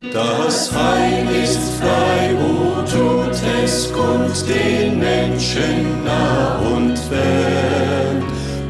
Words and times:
Das 0.00 0.72
Heil 0.72 1.26
ist 1.42 1.58
frei, 1.80 2.34
o 2.36 2.82
tut 2.82 3.36
es 3.64 3.92
kund 3.92 4.48
den 4.48 5.00
Menschen 5.00 6.04
nah 6.04 6.58
und 6.60 6.96
fern. 6.96 8.22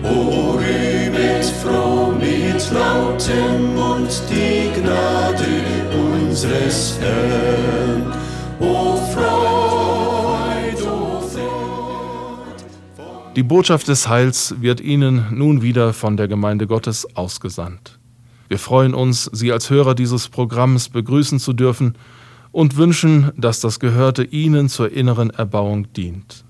O 0.03 0.53
rühmet 0.56 1.45
froh 1.62 2.12
mit 2.12 2.72
lautem 2.72 3.75
Mund 3.75 4.22
die 4.30 4.80
Gnade 4.80 5.45
unseres 5.93 6.99
Herrn. 6.99 8.10
O 8.58 8.97
Freud, 9.13 10.83
o 10.83 11.21
Freud. 11.21 12.65
Die 13.37 13.42
Botschaft 13.42 13.87
des 13.88 14.08
Heils 14.08 14.54
wird 14.60 14.81
Ihnen 14.81 15.26
nun 15.31 15.60
wieder 15.60 15.92
von 15.92 16.16
der 16.16 16.27
Gemeinde 16.27 16.66
Gottes 16.66 17.06
ausgesandt. 17.15 17.98
Wir 18.48 18.59
freuen 18.59 18.95
uns, 18.95 19.30
Sie 19.33 19.52
als 19.52 19.69
Hörer 19.70 19.95
dieses 19.95 20.28
Programms 20.28 20.88
begrüßen 20.88 21.38
zu 21.38 21.52
dürfen 21.52 21.95
und 22.51 22.77
wünschen, 22.77 23.30
dass 23.37 23.61
das 23.61 23.79
Gehörte 23.79 24.24
Ihnen 24.24 24.69
zur 24.69 24.91
inneren 24.91 25.30
Erbauung 25.30 25.93
dient. 25.93 26.45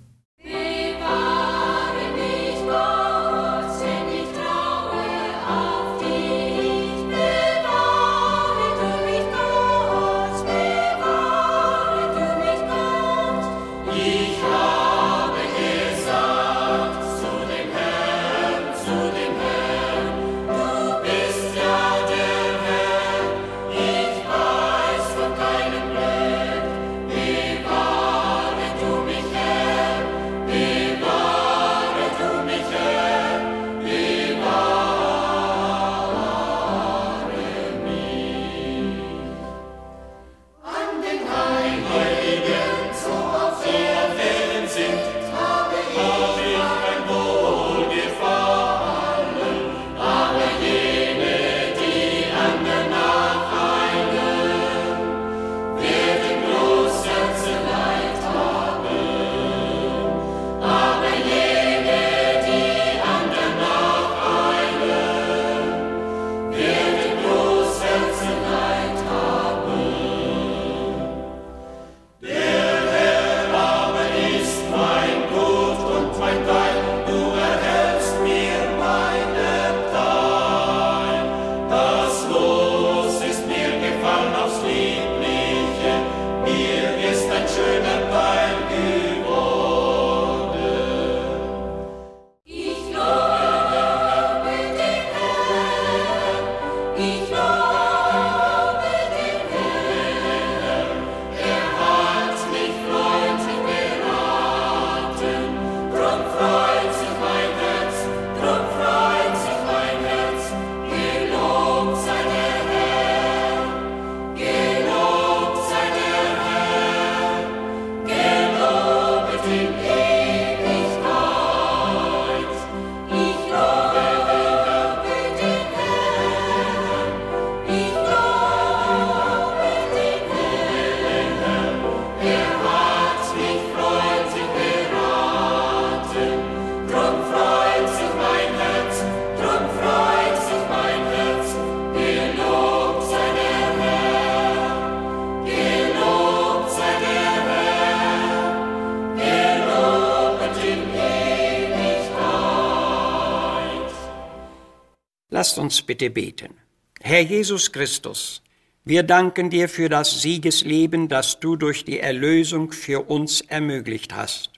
Lasst 155.38 155.56
uns 155.56 155.82
bitte 155.82 156.10
beten. 156.10 156.56
Herr 157.00 157.21
Jesus 157.21 157.71
Christus, 157.71 158.43
wir 158.84 159.04
danken 159.04 159.50
dir 159.50 159.69
für 159.69 159.88
das 159.88 160.21
Siegesleben, 160.21 161.06
das 161.06 161.38
du 161.38 161.54
durch 161.54 161.84
die 161.84 162.00
Erlösung 162.00 162.72
für 162.72 163.09
uns 163.09 163.43
ermöglicht 163.43 164.16
hast. 164.16 164.50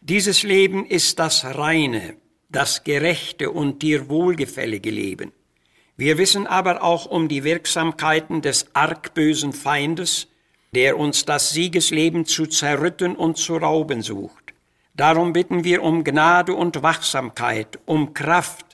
Dieses 0.00 0.42
Leben 0.42 0.86
ist 0.86 1.18
das 1.18 1.44
reine, 1.44 2.16
das 2.48 2.82
gerechte 2.82 3.50
und 3.50 3.82
dir 3.82 4.08
wohlgefällige 4.08 4.88
Leben. 4.88 5.32
Wir 5.98 6.16
wissen 6.16 6.46
aber 6.46 6.82
auch 6.82 7.04
um 7.04 7.28
die 7.28 7.44
Wirksamkeiten 7.44 8.40
des 8.40 8.74
argbösen 8.74 9.52
Feindes, 9.52 10.28
der 10.74 10.98
uns 10.98 11.26
das 11.26 11.50
Siegesleben 11.50 12.24
zu 12.24 12.46
zerrütten 12.46 13.16
und 13.16 13.36
zu 13.36 13.58
rauben 13.58 14.00
sucht. 14.00 14.54
Darum 14.94 15.34
bitten 15.34 15.62
wir 15.62 15.82
um 15.82 16.04
Gnade 16.04 16.54
und 16.54 16.82
Wachsamkeit, 16.82 17.78
um 17.84 18.14
Kraft, 18.14 18.65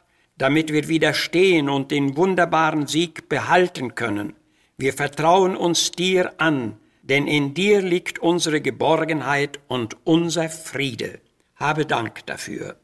damit 0.42 0.72
wir 0.72 0.88
widerstehen 0.88 1.68
und 1.68 1.92
den 1.92 2.16
wunderbaren 2.16 2.88
Sieg 2.88 3.28
behalten 3.28 3.94
können. 3.94 4.34
Wir 4.76 4.92
vertrauen 4.92 5.56
uns 5.56 5.92
dir 5.92 6.32
an, 6.38 6.78
denn 7.02 7.28
in 7.28 7.54
dir 7.54 7.80
liegt 7.80 8.18
unsere 8.18 8.60
Geborgenheit 8.60 9.60
und 9.68 9.96
unser 10.02 10.48
Friede. 10.48 11.20
Habe 11.54 11.86
Dank 11.86 12.26
dafür. 12.26 12.74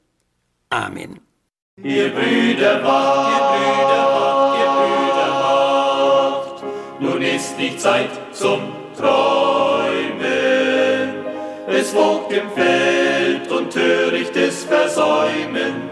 Amen. 0.70 1.18
Ihr 1.82 2.10
Brüder 2.10 2.84
wacht, 2.84 3.32
ihr 3.32 3.70
Brüder 3.74 4.06
wacht, 4.14 4.60
ihr 4.60 4.70
Brüder 4.78 5.30
wacht. 5.42 6.62
Nun 7.00 7.22
ist 7.22 7.58
nicht 7.58 7.80
Zeit 7.80 8.10
zum 8.30 8.60
Träumen. 8.96 10.28
Es 11.66 11.92
wogt 11.92 12.32
im 12.32 12.48
Feld 12.50 13.50
und 13.50 13.72
törichtes 13.72 14.62
Versäumen 14.62 15.87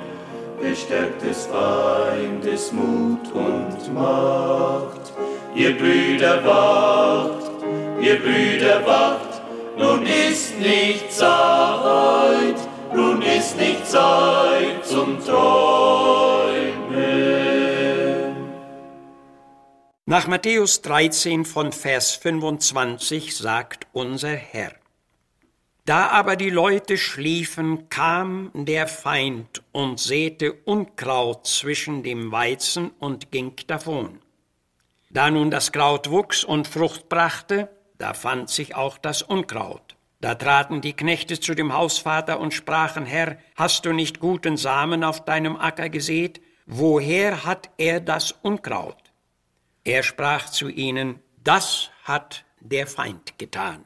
bestärkt 0.87 1.23
des 1.23 1.47
Feindes 1.47 2.73
Mut 2.73 3.33
und 3.33 3.95
Macht. 3.95 5.13
Ihr 5.55 5.77
Brüder 5.77 6.45
wacht, 6.45 7.51
ihr 8.01 8.19
Brüder 8.21 8.87
wacht, 8.87 9.43
nun 9.79 10.05
ist 10.07 10.59
nicht 10.59 11.13
Zeit, 11.13 12.57
nun 12.95 13.23
ist 13.23 13.57
nicht 13.59 13.87
Zeit 13.87 14.85
zum 14.85 15.19
Träumen. 15.25 16.77
Nach 20.05 20.27
Matthäus 20.29 20.83
13 20.83 21.45
von 21.45 21.73
Vers 21.73 22.13
25 22.13 23.37
sagt 23.37 23.87
unser 23.93 24.29
Herr, 24.35 24.73
da 25.87 26.09
aber 26.09 26.35
die 26.35 26.51
Leute 26.51 26.99
schliefen, 26.99 27.89
kam 27.89 28.51
der 28.55 28.89
Feind 28.89 29.63
und 29.71 30.01
säte 30.01 30.53
Unkraut 30.53 31.47
zwischen 31.47 32.03
dem 32.03 32.33
Weizen 32.33 32.91
und 32.99 33.31
ging 33.31 33.55
davon. 33.69 34.19
Da 35.11 35.31
nun 35.31 35.53
das 35.53 35.71
Kraut 35.71 36.11
wuchs 36.11 36.43
und 36.43 36.67
Frucht 36.67 37.09
brachte, 37.09 37.71
da 37.99 38.15
fand 38.15 38.51
sich 38.51 38.75
auch 38.75 38.99
das 38.99 39.23
Unkraut. 39.23 39.97
Da 40.21 40.35
traten 40.35 40.81
die 40.81 40.95
Knechte 40.95 41.39
zu 41.39 41.55
dem 41.55 41.73
Hausvater 41.73 42.41
und 42.41 42.53
sprachen, 42.53 43.07
Herr, 43.07 43.39
hast 43.55 43.87
du 43.87 43.93
nicht 43.93 44.19
guten 44.19 44.57
Samen 44.57 45.05
auf 45.05 45.25
deinem 45.25 45.57
Acker 45.57 45.89
gesät? 45.89 46.41
Woher 46.67 47.45
hat 47.45 47.71
er 47.79 48.01
das 48.01 48.33
Unkraut? 48.33 49.13
Er 49.85 50.03
sprach 50.03 50.51
zu 50.51 50.69
ihnen, 50.69 51.21
das 51.45 51.91
hat 52.03 52.45
der 52.59 52.89
Feind 52.89 53.39
getan? 53.39 53.85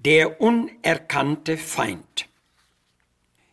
Der 0.00 0.40
unerkannte 0.40 1.56
Feind. 1.56 2.28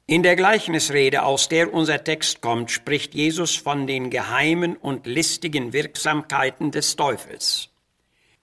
In 0.06 0.22
der 0.22 0.36
Gleichnisrede, 0.36 1.24
aus 1.24 1.50
der 1.50 1.74
unser 1.74 2.04
Text 2.04 2.40
kommt, 2.42 2.70
spricht 2.70 3.16
Jesus 3.16 3.56
von 3.56 3.88
den 3.88 4.12
geheimen 4.12 4.76
und 4.76 5.08
listigen 5.08 5.74
Wirksamkeiten 5.74 6.70
des 6.70 6.96
Teufels. 6.98 7.70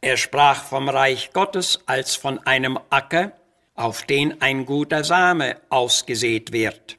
Er 0.01 0.17
sprach 0.17 0.65
vom 0.65 0.89
Reich 0.89 1.33
Gottes 1.33 1.79
als 1.87 2.17
von 2.17 2.41
einem 2.41 2.77
Acker, 2.91 3.35
auf 3.77 4.03
den 4.03 4.43
ein 4.43 4.67
guter 4.67 5.05
Same 5.05 5.61
ausgesät 5.69 6.51
wird. 6.51 6.99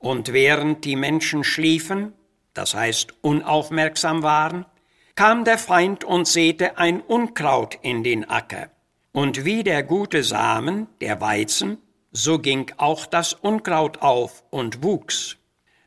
Und 0.00 0.32
während 0.32 0.84
die 0.84 0.96
Menschen 0.96 1.44
schliefen, 1.44 2.12
das 2.54 2.74
heißt 2.74 3.14
unaufmerksam 3.20 4.24
waren, 4.24 4.66
kam 5.14 5.44
der 5.44 5.58
Feind 5.58 6.02
und 6.02 6.26
säte 6.26 6.76
ein 6.76 7.00
Unkraut 7.00 7.78
in 7.82 8.02
den 8.02 8.28
Acker. 8.28 8.68
Und 9.12 9.44
wie 9.44 9.64
der 9.64 9.82
gute 9.82 10.22
Samen, 10.22 10.86
der 11.00 11.20
Weizen, 11.20 11.78
so 12.12 12.38
ging 12.38 12.70
auch 12.76 13.06
das 13.06 13.32
Unkraut 13.32 14.02
auf 14.02 14.44
und 14.50 14.84
wuchs. 14.84 15.36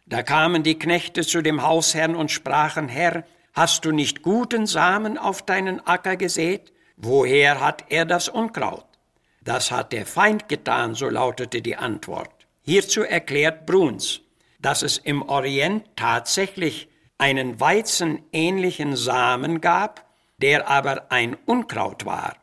Da 0.05 0.23
kamen 0.23 0.61
die 0.63 0.77
Knechte 0.77 1.21
zu 1.21 1.41
dem 1.41 1.63
Hausherrn 1.63 2.15
und 2.15 2.31
sprachen, 2.31 2.89
Herr, 2.89 3.23
hast 3.53 3.85
du 3.85 3.93
nicht 3.93 4.23
guten 4.23 4.65
Samen 4.65 5.17
auf 5.17 5.41
deinen 5.41 5.79
Acker 5.87 6.17
gesät? 6.17 6.73
Woher 6.97 7.61
hat 7.61 7.85
er 7.87 8.03
das 8.03 8.27
Unkraut? 8.27 8.85
Das 9.41 9.71
hat 9.71 9.93
der 9.93 10.05
Feind 10.05 10.49
getan, 10.49 10.93
so 10.93 11.07
lautete 11.07 11.61
die 11.61 11.77
Antwort. 11.77 12.45
Hierzu 12.61 13.03
erklärt 13.03 13.65
Bruns, 13.65 14.19
dass 14.59 14.83
es 14.83 14.97
im 14.97 15.21
Orient 15.21 15.85
tatsächlich 15.95 16.89
einen 17.17 17.61
weizenähnlichen 17.61 18.97
Samen 18.97 19.61
gab, 19.61 20.05
der 20.39 20.67
aber 20.67 21.09
ein 21.09 21.37
Unkraut 21.45 22.05
war 22.05 22.42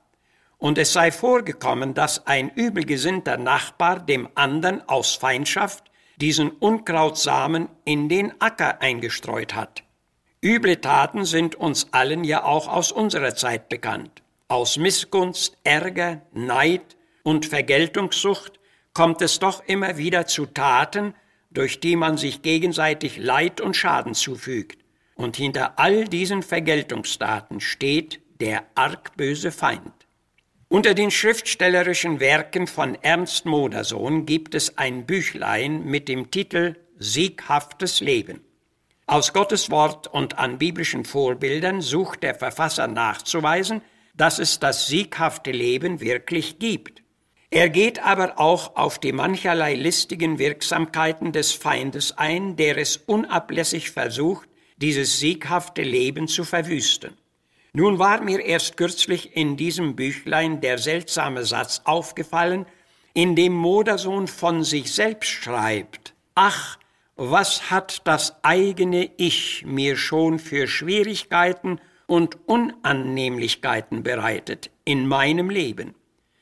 und 0.61 0.79
es 0.79 0.93
sei 0.93 1.11
vorgekommen, 1.11 1.95
dass 1.95 2.27
ein 2.27 2.51
übelgesinnter 2.51 3.39
Nachbar 3.39 3.99
dem 3.99 4.29
andern 4.37 4.83
aus 4.87 5.15
Feindschaft 5.15 5.91
diesen 6.21 6.51
Unkrautsamen 6.51 7.69
in 7.85 8.09
den 8.09 8.41
Acker 8.41 8.81
eingestreut 8.83 9.55
hat. 9.55 9.83
Üble 10.43 10.81
Taten 10.81 11.25
sind 11.25 11.55
uns 11.55 11.89
allen 11.93 12.25
ja 12.25 12.45
auch 12.45 12.69
aus 12.69 12.93
unserer 12.93 13.35
Zeit 13.35 13.69
bekannt. 13.69 14.23
Aus 14.49 14.77
Missgunst, 14.77 15.57
Ärger, 15.65 16.23
Neid 16.33 16.97
und 17.23 17.47
Vergeltungssucht 17.47 18.61
kommt 18.93 19.23
es 19.23 19.39
doch 19.39 19.65
immer 19.67 19.97
wieder 19.97 20.27
zu 20.27 20.47
Taten, 20.47 21.15
durch 21.51 21.81
die 21.81 21.97
man 21.97 22.17
sich 22.17 22.43
gegenseitig 22.43 23.17
Leid 23.17 23.61
und 23.61 23.77
Schaden 23.77 24.15
zufügt. 24.15 24.85
Und 25.15 25.37
hinter 25.37 25.79
all 25.79 26.05
diesen 26.05 26.43
Vergeltungstaten 26.43 27.61
steht 27.61 28.21
der 28.41 28.65
argböse 28.75 29.53
Feind. 29.53 30.00
Unter 30.72 30.94
den 30.94 31.11
schriftstellerischen 31.11 32.20
Werken 32.20 32.69
von 32.69 32.94
Ernst 33.02 33.44
Modersohn 33.44 34.25
gibt 34.25 34.55
es 34.55 34.78
ein 34.78 35.05
Büchlein 35.05 35.84
mit 35.84 36.06
dem 36.06 36.31
Titel 36.31 36.76
Sieghaftes 36.96 38.00
Leben. 38.00 38.44
Aus 39.05 39.32
Gottes 39.32 39.72
Wort 39.72 40.06
und 40.06 40.38
an 40.38 40.58
biblischen 40.58 41.05
Vorbildern 41.05 41.81
sucht 41.81 42.22
der 42.22 42.37
Verfasser 42.37 42.87
nachzuweisen, 42.87 43.82
dass 44.14 44.38
es 44.38 44.61
das 44.61 44.87
sieghafte 44.87 45.50
Leben 45.50 46.00
wirklich 46.00 46.61
gibt. 46.61 47.02
Er 47.50 47.69
geht 47.69 48.00
aber 48.05 48.38
auch 48.38 48.76
auf 48.76 49.00
die 49.00 49.11
mancherlei 49.11 49.75
listigen 49.75 50.38
Wirksamkeiten 50.38 51.32
des 51.32 51.50
Feindes 51.50 52.17
ein, 52.17 52.55
der 52.55 52.78
es 52.78 52.96
unablässig 52.96 53.90
versucht, 53.90 54.49
dieses 54.76 55.19
sieghafte 55.19 55.82
Leben 55.82 56.28
zu 56.28 56.44
verwüsten. 56.44 57.19
Nun 57.72 57.99
war 57.99 58.22
mir 58.22 58.40
erst 58.40 58.76
kürzlich 58.76 59.37
in 59.37 59.56
diesem 59.56 59.94
Büchlein 59.94 60.61
der 60.61 60.78
seltsame 60.78 61.44
Satz 61.44 61.82
aufgefallen, 61.84 62.67
in 63.14 63.37
dem 63.37 63.52
Modersohn 63.52 64.26
von 64.26 64.64
sich 64.64 64.93
selbst 64.93 65.31
schreibt, 65.31 66.14
ach, 66.34 66.78
was 67.17 67.70
hat 67.70 68.02
das 68.06 68.43
eigene 68.43 69.11
Ich 69.17 69.64
mir 69.67 69.96
schon 69.96 70.38
für 70.38 70.67
Schwierigkeiten 70.67 71.81
und 72.06 72.38
Unannehmlichkeiten 72.46 74.02
bereitet 74.02 74.70
in 74.84 75.06
meinem 75.06 75.50
Leben? 75.50 75.94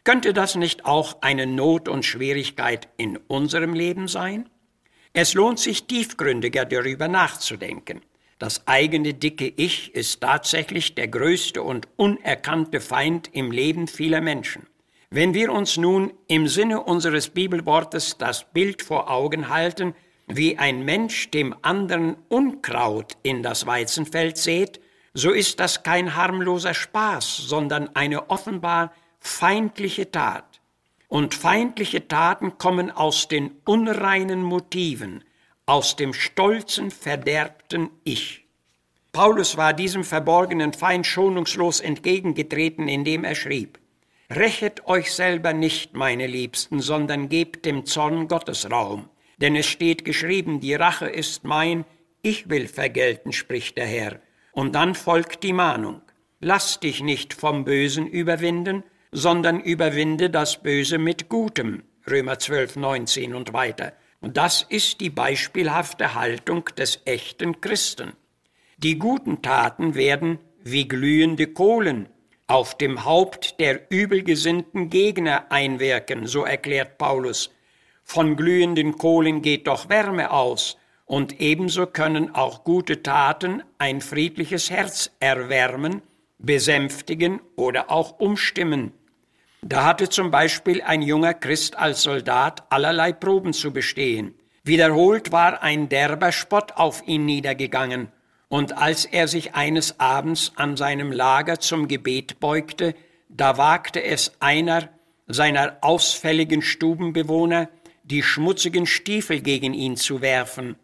Könnte 0.05 0.33
das 0.33 0.55
nicht 0.55 0.87
auch 0.87 1.21
eine 1.21 1.47
Not 1.47 1.89
und 1.89 2.05
Schwierigkeit 2.05 2.89
in 2.97 3.17
unserem 3.17 3.75
Leben 3.75 4.09
sein? 4.09 4.49
Es 5.13 5.35
lohnt 5.35 5.59
sich 5.59 5.85
tiefgründiger 5.85 6.65
darüber 6.65 7.09
nachzudenken. 7.09 8.01
Das 8.39 8.67
eigene 8.69 9.15
dicke 9.15 9.53
Ich 9.57 9.95
ist 9.95 10.21
tatsächlich 10.21 10.95
der 10.95 11.09
größte 11.09 11.63
und 11.63 11.89
unerkannte 11.97 12.81
Feind 12.81 13.31
im 13.33 13.51
Leben 13.51 13.89
vieler 13.89 14.21
Menschen. 14.21 14.67
Wenn 15.11 15.35
wir 15.35 15.53
uns 15.53 15.77
nun 15.77 16.13
im 16.29 16.47
Sinne 16.47 16.83
unseres 16.83 17.31
Bibelwortes 17.31 18.17
das 18.19 18.45
Bild 18.53 18.83
vor 18.83 19.11
Augen 19.11 19.49
halten, 19.49 19.95
wie 20.29 20.59
ein 20.59 20.85
Mensch 20.85 21.31
dem 21.31 21.55
anderen 21.63 22.17
Unkraut 22.29 23.17
in 23.23 23.43
das 23.43 23.67
Weizenfeld 23.67 24.37
sät, 24.37 24.81
so 25.15 25.31
ist 25.31 25.59
das 25.59 25.83
kein 25.83 26.15
harmloser 26.15 26.75
Spaß, 26.75 27.39
sondern 27.39 27.97
eine 27.97 28.31
offenbar 28.31 28.93
feindliche 29.19 30.13
Tat. 30.13 30.61
Und 31.09 31.35
feindliche 31.35 32.07
Taten 32.07 32.59
kommen 32.59 32.91
aus 32.91 33.27
den 33.27 33.53
unreinen 33.65 34.43
Motiven, 34.43 35.25
aus 35.69 35.97
dem 35.97 36.15
stolzen, 36.15 36.91
verderbten 36.91 37.91
Ich. 38.03 38.47
Paulus 39.13 39.59
war 39.59 39.75
diesem 39.75 40.03
verborgenen 40.03 40.73
Feind 40.73 41.07
schonungslos 41.07 41.81
entgegengetreten, 41.81 42.89
indem 42.89 43.23
er 43.23 43.35
schrieb, 43.35 43.79
Rächet 44.31 44.87
euch 44.87 45.13
selber 45.13 45.53
nicht, 45.53 45.95
meine 45.95 46.27
Liebsten, 46.27 46.81
sondern 46.81 47.29
gebt 47.29 47.67
dem 47.67 47.85
Zorn 47.85 48.29
Gottes 48.29 48.71
Raum. 48.71 49.09
Denn 49.39 49.57
es 49.57 49.67
steht 49.67 50.05
geschrieben, 50.05 50.61
die 50.61 50.75
Rache 50.75 51.07
ist 51.07 51.45
mein, 51.45 51.85
ich 52.23 52.49
will 52.49 52.67
vergelten, 52.67 53.33
spricht 53.33 53.77
der 53.77 53.87
Herr. 53.87 54.21
Und 54.53 54.75
dann 54.75 54.95
folgt 54.95 55.43
die 55.43 55.53
Mahnung. 55.53 56.03
Lass 56.41 56.81
dich 56.81 57.03
nicht 57.03 57.35
vom 57.35 57.65
Bösen 57.65 58.07
überwinden, 58.07 58.85
sondern 59.13 59.61
überwinde 59.61 60.31
das 60.31 60.63
Böse 60.63 60.99
mit 60.99 61.29
Gutem. 61.29 61.83
Römer 62.09 62.39
12, 62.39 62.77
19 62.77 63.35
und 63.35 63.53
weiter. 63.53 63.93
Und 64.21 64.37
das 64.37 64.63
ist 64.69 65.01
die 65.01 65.11
beispielhafte 65.11 66.15
Haltung 66.15 66.65
des 66.77 67.01
echten 67.05 67.61
Christen. 67.61 68.13
Die 68.79 68.99
guten 68.99 69.43
Taten 69.43 69.95
werden 69.95 70.39
wie 70.63 70.89
glühende 70.89 71.47
Kohlen 71.47 72.09
auf 72.47 72.77
dem 72.77 73.05
Haupt 73.05 73.61
der 73.61 73.91
übelgesinnten 73.91 74.89
Gegner 74.89 75.53
einwirken, 75.53 76.27
so 76.27 76.45
erklärt 76.45 76.97
Paulus. 76.97 77.51
Von 78.03 78.37
glühenden 78.37 78.97
Kohlen 78.97 79.43
geht 79.43 79.67
doch 79.67 79.89
Wärme 79.89 80.31
aus, 80.31 80.79
und 81.05 81.41
ebenso 81.41 81.87
können 81.87 82.35
auch 82.35 82.65
gute 82.65 83.03
Taten 83.03 83.63
ein 83.79 84.01
friedliches 84.01 84.71
Herz 84.71 85.11
erwärmen, 85.21 86.03
besänftigen 86.39 87.41
oder 87.57 87.91
auch 87.91 88.19
umstimmen. 88.19 88.93
Da 89.63 89.85
hatte 89.85 90.09
zum 90.09 90.31
Beispiel 90.31 90.83
ein 90.83 91.03
junger 91.03 91.35
Christ 91.35 91.77
als 91.77 92.03
Soldat 92.03 92.65
allerlei 92.71 93.13
Proben 93.13 93.53
zu 93.53 93.73
bestehen. 93.73 94.35
Wiederholt 94.63 95.33
war 95.33 95.63
ein 95.63 95.89
derber 95.89 96.33
Spott 96.33 96.73
auf 96.77 97.07
ihn 97.07 97.25
niedergegangen, 97.25 98.09
und 98.49 98.79
als 98.79 99.05
er 99.05 99.29
sich 99.29 99.55
eines 99.55 100.01
Abends 100.01 100.53
an 100.57 100.77
seinem 100.77 101.13
Lager 101.13 101.61
zum 101.61 101.87
Gebet 101.87 102.41
beugte, 102.41 102.95
da 103.29 103.59
wagte 103.59 104.03
es 104.03 104.33
einer 104.41 104.89
seiner 105.27 105.77
ausfälligen 105.83 106.63
Stubenbewohner, 106.63 107.69
die 108.05 108.23
schmutzigen 108.23 108.87
Stiefel 108.87 109.41
gegen 109.41 109.75
ihn 109.75 109.97
zu 109.97 110.23
werfen. 110.23 110.77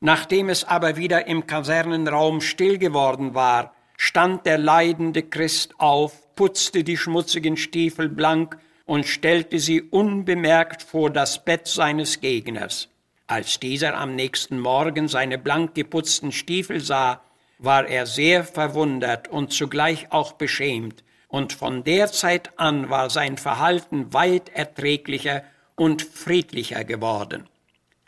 Nachdem 0.00 0.50
es 0.50 0.64
aber 0.64 0.96
wieder 0.96 1.26
im 1.26 1.46
Kasernenraum 1.46 2.42
still 2.42 2.76
geworden 2.76 3.34
war, 3.34 3.74
stand 3.96 4.44
der 4.44 4.58
leidende 4.58 5.22
Christ 5.22 5.74
auf, 5.78 6.25
putzte 6.36 6.84
die 6.84 6.96
schmutzigen 6.96 7.56
Stiefel 7.56 8.08
blank 8.08 8.58
und 8.84 9.06
stellte 9.06 9.58
sie 9.58 9.82
unbemerkt 9.82 10.82
vor 10.82 11.10
das 11.10 11.44
Bett 11.44 11.66
seines 11.66 12.20
Gegners. 12.20 12.88
Als 13.26 13.58
dieser 13.58 13.96
am 13.96 14.14
nächsten 14.14 14.60
Morgen 14.60 15.08
seine 15.08 15.38
blank 15.38 15.74
geputzten 15.74 16.30
Stiefel 16.30 16.80
sah, 16.80 17.22
war 17.58 17.88
er 17.88 18.06
sehr 18.06 18.44
verwundert 18.44 19.28
und 19.28 19.52
zugleich 19.52 20.12
auch 20.12 20.32
beschämt, 20.32 21.02
und 21.28 21.52
von 21.52 21.82
der 21.82 22.12
Zeit 22.12 22.56
an 22.56 22.88
war 22.88 23.10
sein 23.10 23.36
Verhalten 23.36 24.12
weit 24.12 24.48
erträglicher 24.50 25.42
und 25.74 26.02
friedlicher 26.02 26.84
geworden. 26.84 27.48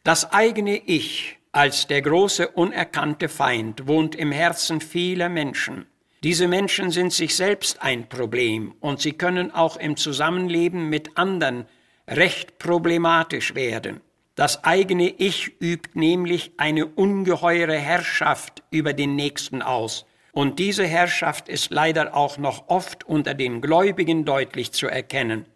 Das 0.04 0.32
eigene 0.32 0.76
Ich 0.76 1.38
als 1.50 1.88
der 1.88 2.02
große 2.02 2.48
unerkannte 2.48 3.28
Feind 3.28 3.88
wohnt 3.88 4.14
im 4.14 4.30
Herzen 4.30 4.80
vieler 4.80 5.28
Menschen. 5.28 5.86
Diese 6.24 6.48
Menschen 6.48 6.90
sind 6.90 7.12
sich 7.12 7.36
selbst 7.36 7.80
ein 7.80 8.08
Problem 8.08 8.74
und 8.80 9.00
sie 9.00 9.12
können 9.12 9.52
auch 9.52 9.76
im 9.76 9.96
Zusammenleben 9.96 10.88
mit 10.88 11.16
anderen 11.16 11.66
recht 12.08 12.58
problematisch 12.58 13.54
werden. 13.54 14.00
Das 14.34 14.64
eigene 14.64 15.08
Ich 15.08 15.60
übt 15.60 15.90
nämlich 15.94 16.52
eine 16.56 16.86
ungeheure 16.86 17.76
Herrschaft 17.76 18.62
über 18.70 18.92
den 18.92 19.16
Nächsten 19.16 19.62
aus 19.62 20.06
Und 20.32 20.58
diese 20.58 20.86
Herrschaft 20.86 21.48
ist 21.48 21.70
leider 21.70 22.14
auch 22.14 22.38
noch 22.38 22.68
oft 22.68 23.04
unter 23.04 23.34
den 23.34 23.60
Gläubigen 23.60 24.24
deutlich 24.24 24.72
zu 24.72 24.86
erkennen. 24.86 25.46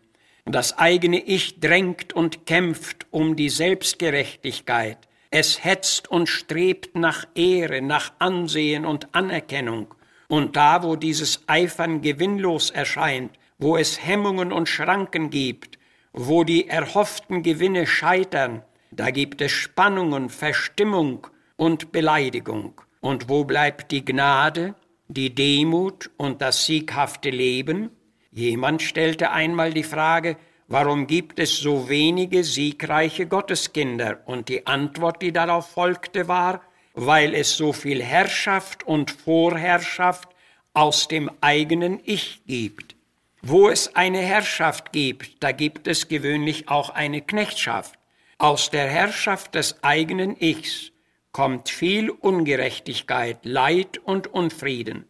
Das 0.44 0.78
eigene 0.78 1.20
Ich 1.20 1.60
drängt 1.60 2.12
und 2.12 2.46
kämpft 2.46 3.06
um 3.10 3.36
die 3.36 3.48
Selbstgerechtigkeit. 3.48 4.98
Es 5.30 5.64
hetzt 5.64 6.10
und 6.10 6.28
strebt 6.28 6.96
nach 6.96 7.26
Ehre, 7.34 7.80
nach 7.80 8.12
Ansehen 8.18 8.84
und 8.84 9.14
Anerkennung. 9.14 9.94
Und 10.32 10.56
da, 10.56 10.82
wo 10.82 10.96
dieses 10.96 11.46
Eifern 11.46 12.00
gewinnlos 12.00 12.70
erscheint, 12.70 13.38
wo 13.58 13.76
es 13.76 14.02
Hemmungen 14.02 14.50
und 14.50 14.66
Schranken 14.66 15.28
gibt, 15.28 15.78
wo 16.14 16.42
die 16.42 16.70
erhofften 16.70 17.42
Gewinne 17.42 17.86
scheitern, 17.86 18.62
da 18.90 19.10
gibt 19.10 19.42
es 19.42 19.52
Spannungen, 19.52 20.30
Verstimmung 20.30 21.26
und 21.56 21.92
Beleidigung. 21.92 22.80
Und 23.02 23.28
wo 23.28 23.44
bleibt 23.44 23.90
die 23.90 24.06
Gnade, 24.06 24.74
die 25.06 25.34
Demut 25.34 26.10
und 26.16 26.40
das 26.40 26.64
sieghafte 26.64 27.28
Leben? 27.28 27.90
Jemand 28.30 28.80
stellte 28.80 29.32
einmal 29.32 29.74
die 29.74 29.82
Frage, 29.82 30.38
warum 30.66 31.06
gibt 31.06 31.40
es 31.40 31.58
so 31.58 31.90
wenige 31.90 32.42
siegreiche 32.42 33.26
Gotteskinder? 33.26 34.22
Und 34.24 34.48
die 34.48 34.66
Antwort, 34.66 35.20
die 35.20 35.32
darauf 35.32 35.68
folgte, 35.68 36.26
war, 36.26 36.62
weil 36.94 37.34
es 37.34 37.56
so 37.56 37.72
viel 37.72 38.02
Herrschaft 38.02 38.84
und 38.84 39.10
Vorherrschaft 39.10 40.28
aus 40.74 41.08
dem 41.08 41.30
eigenen 41.40 42.00
Ich 42.04 42.42
gibt. 42.46 42.96
Wo 43.42 43.68
es 43.68 43.96
eine 43.96 44.20
Herrschaft 44.20 44.92
gibt, 44.92 45.42
da 45.42 45.52
gibt 45.52 45.86
es 45.86 46.08
gewöhnlich 46.08 46.68
auch 46.68 46.90
eine 46.90 47.20
Knechtschaft. 47.20 47.98
Aus 48.38 48.70
der 48.70 48.88
Herrschaft 48.88 49.54
des 49.54 49.82
eigenen 49.82 50.36
Ichs 50.40 50.92
kommt 51.32 51.68
viel 51.68 52.10
Ungerechtigkeit, 52.10 53.38
Leid 53.44 53.98
und 53.98 54.28
Unfrieden. 54.28 55.06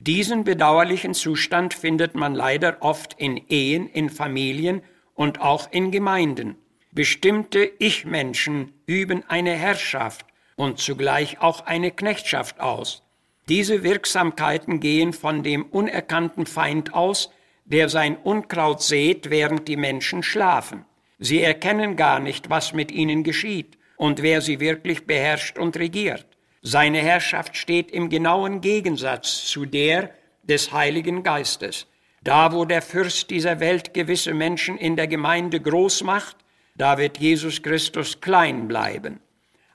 Diesen 0.00 0.44
bedauerlichen 0.44 1.14
Zustand 1.14 1.74
findet 1.74 2.14
man 2.14 2.34
leider 2.34 2.78
oft 2.80 3.14
in 3.18 3.36
Ehen, 3.48 3.88
in 3.88 4.10
Familien 4.10 4.82
und 5.14 5.40
auch 5.40 5.70
in 5.70 5.90
Gemeinden. 5.90 6.56
Bestimmte 6.92 7.70
Ich-Menschen 7.78 8.72
üben 8.86 9.24
eine 9.28 9.52
Herrschaft 9.52 10.26
und 10.56 10.78
zugleich 10.78 11.40
auch 11.40 11.66
eine 11.66 11.90
Knechtschaft 11.90 12.60
aus. 12.60 13.02
Diese 13.48 13.82
Wirksamkeiten 13.82 14.80
gehen 14.80 15.12
von 15.12 15.42
dem 15.42 15.64
unerkannten 15.64 16.46
Feind 16.46 16.94
aus, 16.94 17.30
der 17.64 17.88
sein 17.88 18.16
Unkraut 18.16 18.82
sät, 18.82 19.30
während 19.30 19.68
die 19.68 19.76
Menschen 19.76 20.22
schlafen. 20.22 20.84
Sie 21.18 21.42
erkennen 21.42 21.96
gar 21.96 22.20
nicht, 22.20 22.50
was 22.50 22.72
mit 22.72 22.90
ihnen 22.92 23.24
geschieht 23.24 23.76
und 23.96 24.22
wer 24.22 24.40
sie 24.40 24.60
wirklich 24.60 25.06
beherrscht 25.06 25.58
und 25.58 25.76
regiert. 25.76 26.26
Seine 26.62 26.98
Herrschaft 26.98 27.56
steht 27.56 27.90
im 27.90 28.08
genauen 28.08 28.60
Gegensatz 28.60 29.46
zu 29.46 29.66
der 29.66 30.10
des 30.42 30.72
Heiligen 30.72 31.22
Geistes. 31.22 31.86
Da, 32.22 32.52
wo 32.52 32.64
der 32.64 32.82
Fürst 32.82 33.30
dieser 33.30 33.60
Welt 33.60 33.94
gewisse 33.94 34.34
Menschen 34.34 34.76
in 34.76 34.96
der 34.96 35.06
Gemeinde 35.06 35.60
groß 35.60 36.02
macht, 36.04 36.36
da 36.76 36.98
wird 36.98 37.18
Jesus 37.18 37.62
Christus 37.62 38.20
klein 38.20 38.68
bleiben. 38.68 39.20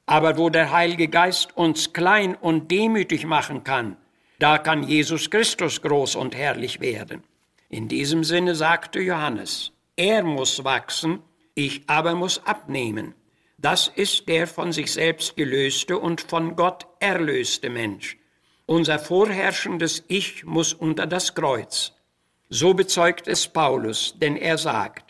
Aber 0.06 0.38
wo 0.38 0.50
der 0.50 0.72
Heilige 0.72 1.08
Geist 1.08 1.58
uns 1.58 1.94
klein 1.94 2.36
und 2.36 2.70
demütig 2.70 3.26
machen 3.26 3.64
kann, 3.64 3.98
da 4.40 4.58
kann 4.58 4.84
Jesus 4.84 5.30
Christus 5.30 5.82
groß 5.82 6.16
und 6.16 6.36
herrlich 6.36 6.80
werden. 6.80 7.24
In 7.70 7.88
diesem 7.88 8.24
Sinne 8.24 8.54
sagte 8.54 9.00
Johannes, 9.00 9.72
er 9.96 10.24
muss 10.24 10.64
wachsen, 10.64 11.20
ich 11.56 11.84
aber 11.88 12.16
muss 12.16 12.46
abnehmen. 12.46 13.16
Das 13.58 13.88
ist 13.88 14.28
der 14.28 14.46
von 14.46 14.72
sich 14.74 14.92
selbst 14.92 15.36
gelöste 15.36 15.98
und 15.98 16.22
von 16.22 16.56
Gott 16.56 16.86
erlöste 17.00 17.70
Mensch. 17.70 18.18
Unser 18.66 19.00
vorherrschendes 19.00 20.04
Ich 20.08 20.44
muss 20.44 20.74
unter 20.74 21.08
das 21.08 21.34
Kreuz. 21.34 21.94
So 22.50 22.74
bezeugt 22.74 23.28
es 23.28 23.48
Paulus, 23.48 24.16
denn 24.20 24.36
er 24.36 24.58
sagt, 24.58 25.05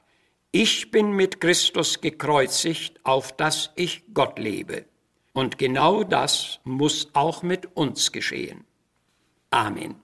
ich 0.56 0.90
bin 0.90 1.12
mit 1.12 1.42
Christus 1.42 2.00
gekreuzigt, 2.00 3.02
auf 3.04 3.34
dass 3.36 3.72
ich 3.76 4.06
Gott 4.14 4.40
lebe. 4.40 4.86
Und 5.34 5.58
genau 5.58 6.06
das 6.06 6.62
muss 6.64 7.10
auch 7.12 7.44
mit 7.44 7.76
uns 7.76 8.14
geschehen. 8.14 8.64
Amen. 9.50 9.96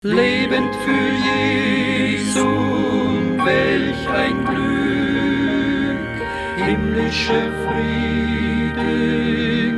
Lebend 0.00 0.74
für 0.84 1.12
Jesu, 1.30 2.44
welch 3.44 4.08
ein 4.08 4.44
Glück, 4.50 6.18
himmlische 6.66 7.52
Friede 7.64 8.90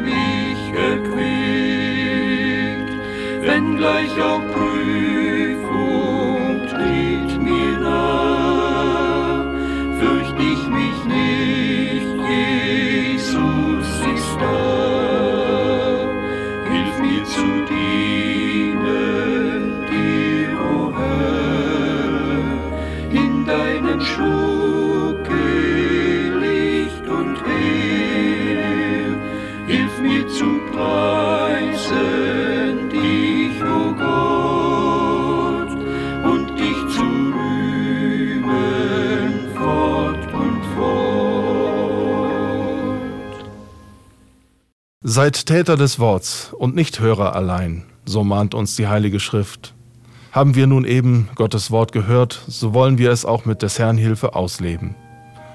mich 0.09 0.63
erquickt, 0.89 1.77
wenngleich 3.47 4.19
auch 4.23 4.46
Seid 45.17 45.47
Täter 45.47 45.79
des 45.79 45.99
Worts 45.99 46.53
und 46.53 46.75
nicht 46.75 47.01
Hörer 47.01 47.35
allein, 47.35 47.85
so 48.05 48.23
mahnt 48.23 48.55
uns 48.55 48.77
die 48.77 48.87
Heilige 48.87 49.19
Schrift. 49.19 49.73
Haben 50.31 50.55
wir 50.55 50.67
nun 50.67 50.85
eben 50.85 51.31
Gottes 51.37 51.71
Wort 51.71 51.93
gehört, 51.93 52.39
so 52.47 52.75
wollen 52.75 52.99
wir 52.99 53.11
es 53.11 53.25
auch 53.25 53.47
mit 53.47 53.63
des 53.63 53.79
Herrn 53.79 53.97
Hilfe 53.97 54.35
ausleben. 54.35 54.95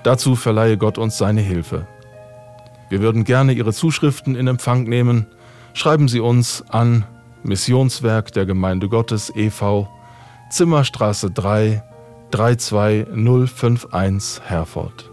Dazu 0.01 0.36
verleihe 0.36 0.80
Gott 0.80 0.98
uns 0.98 1.20
seine 1.20 1.41
Hilfe. 1.41 1.86
Wir 2.89 3.01
würden 3.01 3.24
gerne 3.24 3.53
Ihre 3.53 3.72
Zuschriften 3.72 4.36
in 4.36 4.48
Empfang 4.48 4.86
nehmen. 4.86 5.27
Schreiben 5.75 6.08
Sie 6.08 6.22
uns 6.22 6.63
an 6.70 7.06
Missionswerk 7.44 8.32
der 8.32 8.48
Gemeinde 8.48 8.89
Gottes 8.89 9.32
e.V. 9.36 9.88
Zimmerstraße 10.50 11.30
3 11.30 11.84
32051 12.32 14.41
Herford. 14.44 15.11